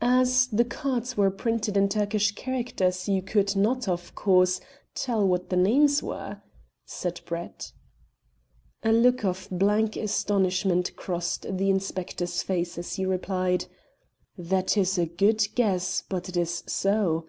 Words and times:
"As 0.00 0.46
the 0.46 0.64
cards 0.64 1.16
were 1.16 1.32
printed 1.32 1.76
in 1.76 1.88
Turkish 1.88 2.30
characters 2.36 3.08
you 3.08 3.20
could 3.20 3.56
not, 3.56 3.88
of 3.88 4.14
course, 4.14 4.60
tell 4.94 5.26
what 5.26 5.50
the 5.50 5.56
names 5.56 6.00
were," 6.00 6.40
said 6.84 7.20
Brett. 7.26 7.72
A 8.84 8.92
look 8.92 9.24
of 9.24 9.48
blank 9.50 9.96
astonishment 9.96 10.94
crossed 10.94 11.42
the 11.58 11.70
inspector's 11.70 12.40
face 12.40 12.78
as 12.78 12.94
he 12.94 13.04
replied: 13.04 13.64
"That 14.38 14.76
is 14.76 14.96
a 14.96 15.06
good 15.06 15.44
guess, 15.56 16.04
but 16.08 16.28
it 16.28 16.36
is 16.36 16.62
so. 16.68 17.26